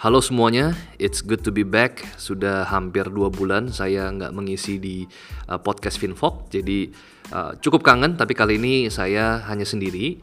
[0.00, 2.00] Halo semuanya, it's good to be back.
[2.16, 5.04] Sudah hampir dua bulan saya nggak mengisi di
[5.44, 6.88] uh, podcast Finfok, jadi
[7.36, 8.16] uh, cukup kangen.
[8.16, 10.16] Tapi kali ini saya hanya sendiri.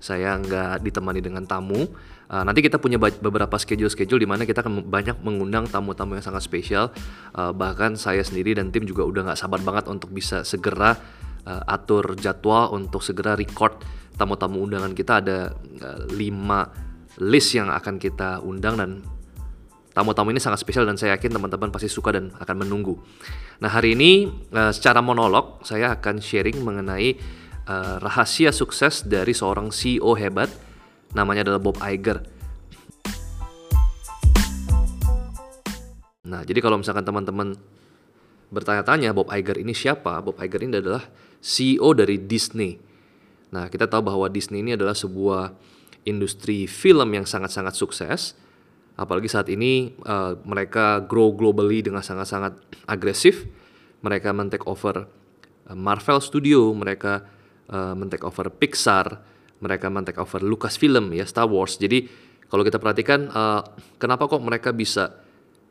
[0.00, 1.76] Saya nggak ditemani dengan tamu.
[2.32, 6.48] Uh, nanti kita punya beberapa schedule-schedule di mana kita akan banyak mengundang tamu-tamu yang sangat
[6.48, 6.88] spesial.
[7.36, 10.96] Uh, bahkan saya sendiri dan tim juga udah nggak sabar banget untuk bisa segera
[11.44, 13.76] uh, atur jadwal untuk segera record
[14.16, 15.52] tamu-tamu undangan kita ada
[15.84, 16.64] uh, lima
[17.20, 18.90] list yang akan kita undang dan
[19.98, 22.94] tamu-tamu ini sangat spesial dan saya yakin teman-teman pasti suka dan akan menunggu.
[23.58, 27.18] Nah hari ini uh, secara monolog saya akan sharing mengenai
[27.66, 30.46] uh, rahasia sukses dari seorang CEO hebat
[31.18, 32.22] namanya adalah Bob Iger.
[36.30, 37.58] Nah jadi kalau misalkan teman-teman
[38.54, 40.22] bertanya-tanya Bob Iger ini siapa?
[40.22, 41.02] Bob Iger ini adalah
[41.42, 42.78] CEO dari Disney.
[43.48, 45.56] Nah, kita tahu bahwa Disney ini adalah sebuah
[46.04, 48.36] industri film yang sangat-sangat sukses.
[48.98, 52.58] Apalagi saat ini uh, mereka grow globally dengan sangat-sangat
[52.90, 53.46] agresif.
[54.02, 55.06] Mereka men-take over
[55.70, 57.22] uh, Marvel Studio, mereka
[57.70, 59.22] uh, men-take over Pixar,
[59.62, 61.78] mereka men-take over Lucasfilm ya, Star Wars.
[61.78, 62.10] Jadi
[62.50, 63.62] kalau kita perhatikan uh,
[64.02, 65.14] kenapa kok mereka bisa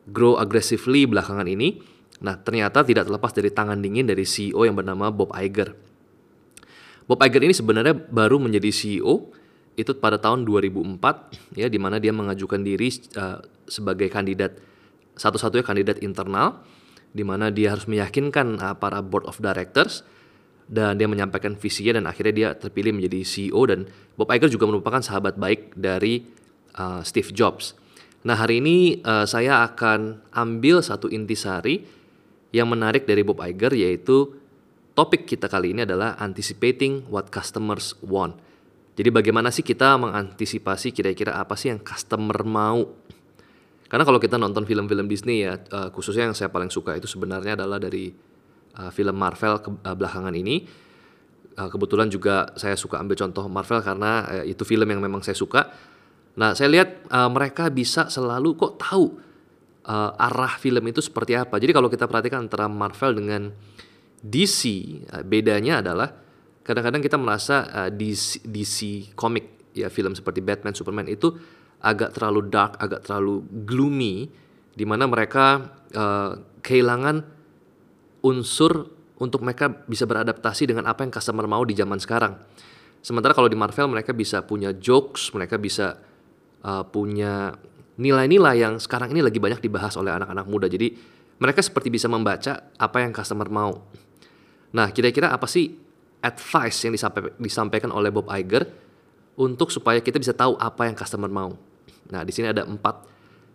[0.08, 1.76] grow aggressively belakangan ini?
[2.24, 5.76] Nah, ternyata tidak terlepas dari tangan dingin dari CEO yang bernama Bob Iger.
[7.04, 9.36] Bob Iger ini sebenarnya baru menjadi CEO
[9.78, 13.38] itu pada tahun 2004 ya di mana dia mengajukan diri uh,
[13.70, 14.58] sebagai kandidat
[15.14, 16.66] satu-satunya kandidat internal
[17.14, 20.02] di mana dia harus meyakinkan uh, para board of directors
[20.68, 25.00] dan dia menyampaikan visinya dan akhirnya dia terpilih menjadi CEO dan Bob Iger juga merupakan
[25.00, 26.28] sahabat baik dari
[26.76, 27.72] uh, Steve Jobs.
[28.28, 31.86] Nah, hari ini uh, saya akan ambil satu intisari
[32.52, 34.36] yang menarik dari Bob Iger yaitu
[34.92, 38.36] topik kita kali ini adalah anticipating what customers want.
[38.98, 42.82] Jadi bagaimana sih kita mengantisipasi kira-kira apa sih yang customer mau?
[43.86, 47.54] Karena kalau kita nonton film-film Disney ya, uh, khususnya yang saya paling suka itu sebenarnya
[47.54, 48.10] adalah dari
[48.74, 50.66] uh, film Marvel ke, uh, belakangan ini.
[51.58, 55.66] Kebetulan juga saya suka ambil contoh Marvel karena itu film yang memang saya suka.
[56.38, 59.18] Nah, saya lihat mereka bisa selalu kok tahu
[59.88, 61.56] uh, arah film itu seperti apa.
[61.56, 63.42] Jadi kalau kita perhatikan antara Marvel dengan
[64.20, 64.62] DC,
[65.08, 66.12] uh, bedanya adalah
[66.68, 68.78] kadang-kadang kita merasa uh, DC, DC
[69.16, 71.32] komik ya film seperti Batman, Superman itu
[71.80, 74.28] agak terlalu dark, agak terlalu gloomy,
[74.76, 77.24] di mana mereka uh, kehilangan
[78.20, 82.36] unsur untuk mereka bisa beradaptasi dengan apa yang customer mau di zaman sekarang.
[83.00, 85.96] Sementara kalau di Marvel mereka bisa punya jokes, mereka bisa
[86.66, 87.56] uh, punya
[87.98, 90.66] nilai-nilai yang sekarang ini lagi banyak dibahas oleh anak-anak muda.
[90.68, 90.94] Jadi
[91.38, 93.72] mereka seperti bisa membaca apa yang customer mau.
[94.74, 95.87] Nah, kira-kira apa sih
[96.18, 96.94] advice yang
[97.38, 98.66] disampaikan oleh Bob Iger
[99.38, 101.54] untuk supaya kita bisa tahu apa yang customer mau.
[102.10, 103.06] Nah, di sini ada empat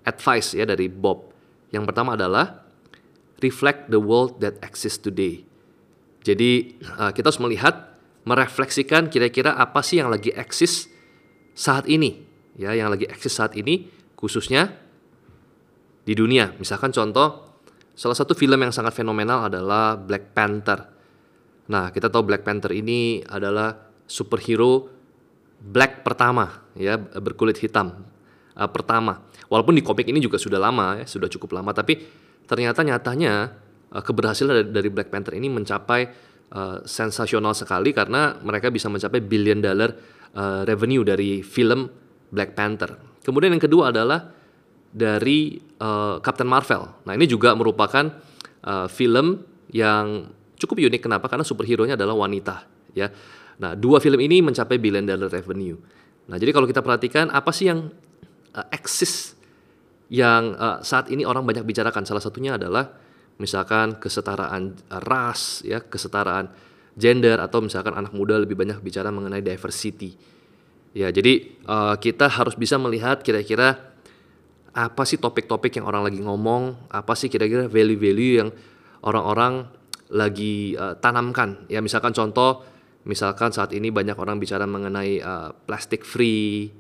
[0.08, 1.34] advice ya dari Bob.
[1.76, 2.64] Yang pertama adalah
[3.44, 5.44] reflect the world that exists today.
[6.24, 10.88] Jadi uh, kita harus melihat, merefleksikan kira-kira apa sih yang lagi eksis
[11.52, 12.24] saat ini,
[12.56, 14.72] ya, yang lagi eksis saat ini khususnya
[16.08, 16.56] di dunia.
[16.56, 17.60] Misalkan contoh,
[17.92, 20.93] salah satu film yang sangat fenomenal adalah Black Panther.
[21.70, 23.72] Nah, kita tahu Black Panther ini adalah
[24.04, 24.92] superhero
[25.64, 28.04] black pertama, ya berkulit hitam
[28.60, 29.24] uh, pertama.
[29.48, 32.04] Walaupun di komik ini juga sudah lama, ya, sudah cukup lama, tapi
[32.44, 33.56] ternyata nyatanya
[33.96, 36.02] uh, keberhasilan dari, Black Panther ini mencapai
[36.52, 39.96] uh, sensasional sekali karena mereka bisa mencapai billion dollar
[40.36, 41.88] uh, revenue dari film
[42.28, 43.00] Black Panther.
[43.24, 44.20] Kemudian yang kedua adalah
[44.92, 47.08] dari uh, Captain Marvel.
[47.08, 48.04] Nah ini juga merupakan
[48.68, 49.42] uh, film
[49.72, 50.28] yang
[50.64, 51.12] cukup unik.
[51.12, 51.28] Kenapa?
[51.28, 52.64] Karena superhero-nya adalah wanita.
[52.96, 53.12] Ya.
[53.60, 55.76] Nah dua film ini mencapai billion dollar revenue.
[56.32, 57.92] Nah jadi kalau kita perhatikan apa sih yang
[58.56, 59.36] uh, eksis
[60.08, 62.08] yang uh, saat ini orang banyak bicarakan.
[62.08, 62.90] Salah satunya adalah
[63.42, 66.48] misalkan kesetaraan ras, ya kesetaraan
[66.94, 70.14] gender atau misalkan anak muda lebih banyak bicara mengenai diversity.
[70.94, 73.94] Ya, jadi uh, kita harus bisa melihat kira-kira
[74.74, 78.50] apa sih topik-topik yang orang lagi ngomong, apa sih kira-kira value-value yang
[79.02, 79.66] orang-orang
[80.12, 81.64] lagi uh, tanamkan.
[81.72, 82.66] Ya, misalkan contoh,
[83.08, 86.72] misalkan saat ini banyak orang bicara mengenai uh, plastic free,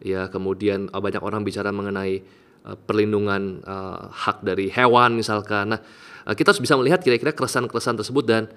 [0.00, 2.24] ya, kemudian uh, banyak orang bicara mengenai
[2.64, 5.76] uh, perlindungan uh, hak dari hewan misalkan.
[5.76, 5.80] Nah,
[6.24, 8.48] uh, kita harus bisa melihat kira-kira keresahan-keresahan tersebut dan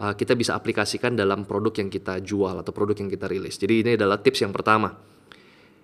[0.00, 3.60] uh, kita bisa aplikasikan dalam produk yang kita jual atau produk yang kita rilis.
[3.60, 4.96] Jadi ini adalah tips yang pertama.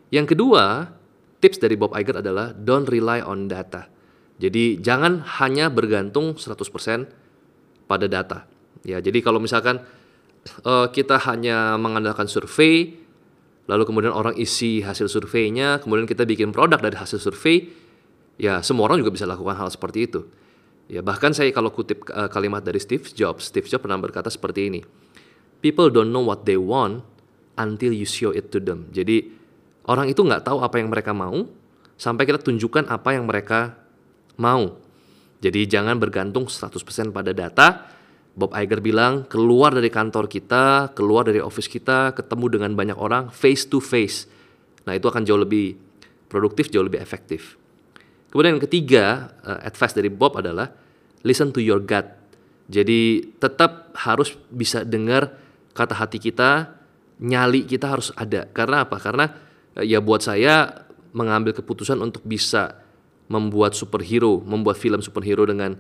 [0.09, 0.87] Yang kedua,
[1.43, 3.91] tips dari Bob Iger adalah don't rely on data.
[4.37, 7.26] Jadi jangan hanya bergantung 100%
[7.87, 8.47] pada data.
[8.87, 9.83] Ya, jadi kalau misalkan
[10.63, 13.07] uh, kita hanya mengandalkan survei
[13.67, 17.67] lalu kemudian orang isi hasil surveinya, kemudian kita bikin produk dari hasil survei,
[18.39, 20.23] ya semua orang juga bisa lakukan hal seperti itu.
[20.87, 24.71] Ya bahkan saya kalau kutip uh, kalimat dari Steve Jobs, Steve Jobs pernah berkata seperti
[24.71, 24.81] ini,
[25.59, 27.03] people don't know what they want
[27.59, 28.87] until you show it to them.
[28.95, 29.35] Jadi
[29.91, 31.51] orang itu nggak tahu apa yang mereka mau
[31.99, 33.75] sampai kita tunjukkan apa yang mereka
[34.39, 34.79] mau.
[35.41, 37.93] Jadi jangan bergantung 100% pada data.
[38.37, 43.33] Bob Iger bilang keluar dari kantor kita, keluar dari office kita, ketemu dengan banyak orang
[43.33, 44.29] face to face.
[44.85, 45.73] Nah itu akan jauh lebih
[46.29, 47.57] produktif, jauh lebih efektif.
[48.29, 50.69] Kemudian yang ketiga, uh, advice dari Bob adalah
[51.25, 52.05] listen to your gut.
[52.69, 55.33] Jadi tetap harus bisa dengar
[55.73, 56.77] kata hati kita,
[57.25, 58.45] nyali kita harus ada.
[58.53, 59.01] Karena apa?
[59.01, 59.33] Karena
[59.81, 60.85] uh, ya buat saya
[61.17, 62.85] mengambil keputusan untuk bisa
[63.27, 65.75] membuat superhero, membuat film superhero dengan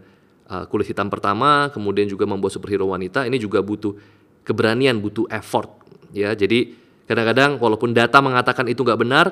[0.50, 3.94] uh, kulit hitam pertama, kemudian juga membuat superhero wanita, ini juga butuh
[4.42, 5.70] keberanian, butuh effort,
[6.10, 6.34] ya.
[6.34, 6.74] Jadi
[7.06, 9.26] kadang-kadang walaupun data mengatakan itu nggak benar,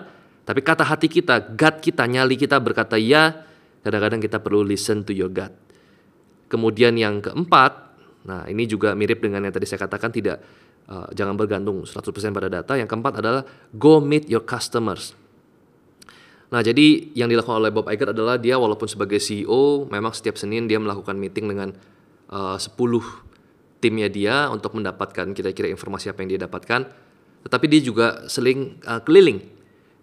[0.46, 3.44] tapi kata hati kita, gut kita, nyali kita berkata ya,
[3.82, 5.50] kadang-kadang kita perlu listen to your gut.
[6.46, 7.72] Kemudian yang keempat,
[8.28, 10.38] nah ini juga mirip dengan yang tadi saya katakan tidak
[10.87, 11.99] uh, jangan bergantung 100%
[12.31, 12.78] pada data.
[12.78, 13.43] Yang keempat adalah
[13.75, 15.17] go meet your customers.
[16.54, 20.70] Nah, jadi yang dilakukan oleh Bob Iger adalah dia walaupun sebagai CEO, memang setiap Senin
[20.70, 21.74] dia melakukan meeting dengan
[22.30, 22.78] uh, 10
[23.82, 26.86] timnya dia untuk mendapatkan kira-kira informasi apa yang dia dapatkan.
[27.42, 29.42] Tetapi dia juga seling uh, keliling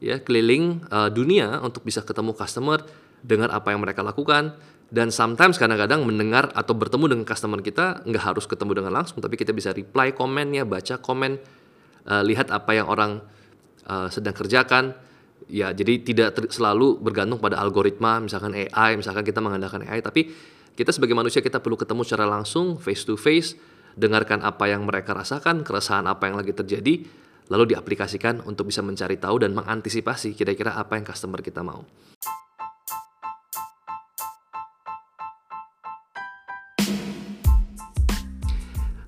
[0.01, 2.83] ya keliling uh, dunia untuk bisa ketemu customer,
[3.21, 4.57] dengar apa yang mereka lakukan
[4.92, 9.39] dan sometimes kadang-kadang mendengar atau bertemu dengan customer kita nggak harus ketemu dengan langsung tapi
[9.39, 11.39] kita bisa reply komennya, baca komen,
[12.09, 13.21] uh, lihat apa yang orang
[13.88, 14.97] uh, sedang kerjakan.
[15.51, 20.31] Ya, jadi tidak selalu bergantung pada algoritma, misalkan AI, misalkan kita mengandalkan AI, tapi
[20.80, 23.59] kita sebagai manusia kita perlu ketemu secara langsung, face to face,
[24.00, 27.03] dengarkan apa yang mereka rasakan, keresahan apa yang lagi terjadi,
[27.51, 31.83] lalu diaplikasikan untuk bisa mencari tahu dan mengantisipasi kira-kira apa yang customer kita mau.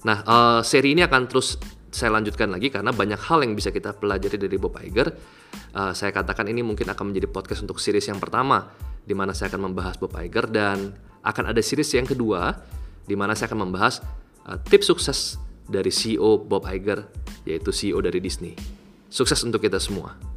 [0.04, 1.56] Nah, uh, seri ini akan terus
[1.88, 5.08] saya lanjutkan lagi karena banyak hal yang bisa kita pelajari dari Bob Iger.
[5.74, 8.70] Uh, saya katakan ini mungkin akan menjadi podcast untuk series yang pertama,
[9.02, 10.94] di mana saya akan membahas Bob Iger dan
[11.26, 12.54] akan ada series yang kedua,
[13.10, 14.00] di mana saya akan membahas
[14.46, 15.20] uh, tips sukses
[15.66, 17.10] dari CEO Bob Iger,
[17.50, 18.54] yaitu CEO dari Disney.
[19.10, 20.33] Sukses untuk kita semua.